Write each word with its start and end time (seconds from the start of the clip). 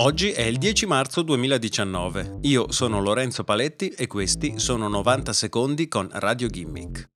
Oggi 0.00 0.30
è 0.30 0.42
il 0.42 0.58
10 0.58 0.86
marzo 0.86 1.22
2019. 1.22 2.38
Io 2.42 2.70
sono 2.70 3.00
Lorenzo 3.00 3.42
Paletti 3.42 3.88
e 3.88 4.06
questi 4.06 4.60
sono 4.60 4.86
90 4.86 5.32
secondi 5.32 5.88
con 5.88 6.08
Radio 6.12 6.46
Gimmick. 6.46 7.10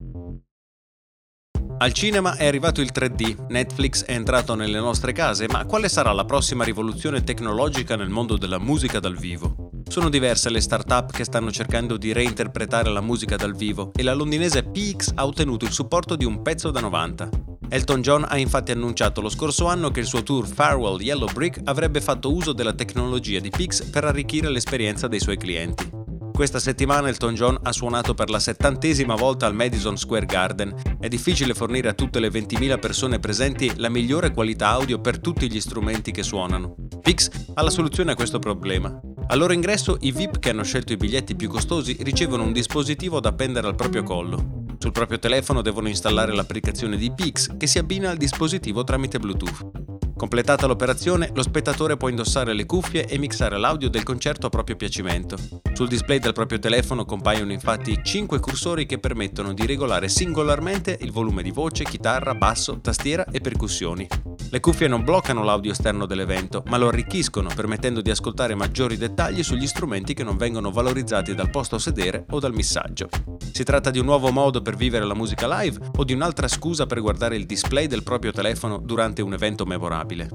Al 1.78 1.92
cinema 1.92 2.34
è 2.34 2.44
arrivato 2.44 2.80
il 2.80 2.90
3D, 2.92 3.46
Netflix 3.50 4.04
è 4.04 4.14
entrato 4.14 4.56
nelle 4.56 4.80
nostre 4.80 5.12
case, 5.12 5.46
ma 5.48 5.64
quale 5.64 5.88
sarà 5.88 6.10
la 6.10 6.24
prossima 6.24 6.64
rivoluzione 6.64 7.22
tecnologica 7.22 7.94
nel 7.94 8.08
mondo 8.08 8.36
della 8.36 8.58
musica 8.58 8.98
dal 8.98 9.16
vivo? 9.16 9.70
Sono 9.88 10.08
diverse 10.08 10.50
le 10.50 10.60
start-up 10.60 11.12
che 11.12 11.22
stanno 11.22 11.52
cercando 11.52 11.96
di 11.96 12.12
reinterpretare 12.12 12.90
la 12.90 13.00
musica 13.00 13.36
dal 13.36 13.54
vivo 13.54 13.92
e 13.94 14.02
la 14.02 14.12
londinese 14.12 14.64
PX 14.64 15.12
ha 15.14 15.24
ottenuto 15.24 15.64
il 15.64 15.72
supporto 15.72 16.16
di 16.16 16.24
un 16.24 16.42
pezzo 16.42 16.72
da 16.72 16.80
90. 16.80 17.51
Elton 17.72 18.02
John 18.02 18.26
ha 18.28 18.36
infatti 18.36 18.70
annunciato 18.70 19.22
lo 19.22 19.30
scorso 19.30 19.66
anno 19.66 19.90
che 19.90 20.00
il 20.00 20.06
suo 20.06 20.22
tour 20.22 20.46
Farewell 20.46 21.00
Yellow 21.00 21.32
Brick 21.32 21.58
avrebbe 21.64 22.02
fatto 22.02 22.30
uso 22.30 22.52
della 22.52 22.74
tecnologia 22.74 23.40
di 23.40 23.48
Pix 23.48 23.88
per 23.88 24.04
arricchire 24.04 24.50
l'esperienza 24.50 25.08
dei 25.08 25.20
suoi 25.20 25.38
clienti. 25.38 25.88
Questa 26.34 26.58
settimana 26.58 27.08
Elton 27.08 27.32
John 27.32 27.58
ha 27.62 27.72
suonato 27.72 28.12
per 28.12 28.28
la 28.28 28.40
settantesima 28.40 29.14
volta 29.14 29.46
al 29.46 29.54
Madison 29.54 29.96
Square 29.96 30.26
Garden. 30.26 30.98
È 31.00 31.08
difficile 31.08 31.54
fornire 31.54 31.88
a 31.88 31.94
tutte 31.94 32.20
le 32.20 32.28
20.000 32.28 32.78
persone 32.78 33.18
presenti 33.18 33.72
la 33.76 33.88
migliore 33.88 34.32
qualità 34.32 34.68
audio 34.68 35.00
per 35.00 35.18
tutti 35.18 35.50
gli 35.50 35.60
strumenti 35.60 36.10
che 36.10 36.22
suonano. 36.22 36.74
Pix 37.00 37.30
ha 37.54 37.62
la 37.62 37.70
soluzione 37.70 38.12
a 38.12 38.16
questo 38.16 38.38
problema. 38.38 39.00
Al 39.28 39.38
loro 39.38 39.54
ingresso 39.54 39.96
i 40.00 40.12
VIP 40.12 40.40
che 40.40 40.50
hanno 40.50 40.62
scelto 40.62 40.92
i 40.92 40.98
biglietti 40.98 41.34
più 41.34 41.48
costosi 41.48 41.96
ricevono 42.00 42.42
un 42.42 42.52
dispositivo 42.52 43.18
da 43.18 43.30
appendere 43.30 43.66
al 43.66 43.76
proprio 43.76 44.02
collo. 44.02 44.61
Sul 44.82 44.90
proprio 44.90 45.20
telefono 45.20 45.62
devono 45.62 45.86
installare 45.86 46.34
l'applicazione 46.34 46.96
di 46.96 47.12
Pix 47.12 47.56
che 47.56 47.68
si 47.68 47.78
abbina 47.78 48.10
al 48.10 48.16
dispositivo 48.16 48.82
tramite 48.82 49.20
Bluetooth. 49.20 49.70
Completata 50.16 50.66
l'operazione, 50.66 51.30
lo 51.32 51.42
spettatore 51.42 51.96
può 51.96 52.08
indossare 52.08 52.52
le 52.52 52.66
cuffie 52.66 53.06
e 53.06 53.16
mixare 53.16 53.58
l'audio 53.58 53.88
del 53.88 54.02
concerto 54.02 54.48
a 54.48 54.50
proprio 54.50 54.74
piacimento. 54.74 55.36
Sul 55.72 55.86
display 55.86 56.18
del 56.18 56.32
proprio 56.32 56.58
telefono 56.58 57.04
compaiono 57.04 57.52
infatti 57.52 57.96
5 58.02 58.40
cursori 58.40 58.84
che 58.84 58.98
permettono 58.98 59.52
di 59.52 59.66
regolare 59.66 60.08
singolarmente 60.08 60.98
il 61.00 61.12
volume 61.12 61.44
di 61.44 61.52
voce, 61.52 61.84
chitarra, 61.84 62.34
basso, 62.34 62.80
tastiera 62.80 63.24
e 63.30 63.40
percussioni. 63.40 64.08
Le 64.52 64.60
cuffie 64.60 64.86
non 64.86 65.02
bloccano 65.02 65.42
l'audio 65.42 65.72
esterno 65.72 66.04
dell'evento, 66.04 66.62
ma 66.66 66.76
lo 66.76 66.88
arricchiscono, 66.88 67.48
permettendo 67.56 68.02
di 68.02 68.10
ascoltare 68.10 68.54
maggiori 68.54 68.98
dettagli 68.98 69.42
sugli 69.42 69.66
strumenti 69.66 70.12
che 70.12 70.24
non 70.24 70.36
vengono 70.36 70.70
valorizzati 70.70 71.34
dal 71.34 71.48
posto 71.48 71.78
sedere 71.78 72.26
o 72.28 72.38
dal 72.38 72.52
missaggio. 72.52 73.08
Si 73.50 73.64
tratta 73.64 73.88
di 73.88 73.98
un 73.98 74.04
nuovo 74.04 74.30
modo 74.30 74.60
per 74.60 74.76
vivere 74.76 75.06
la 75.06 75.14
musica 75.14 75.48
live 75.62 75.78
o 75.96 76.04
di 76.04 76.12
un'altra 76.12 76.48
scusa 76.48 76.84
per 76.84 77.00
guardare 77.00 77.36
il 77.36 77.46
display 77.46 77.86
del 77.86 78.02
proprio 78.02 78.30
telefono 78.30 78.76
durante 78.76 79.22
un 79.22 79.32
evento 79.32 79.64
memorabile. 79.64 80.28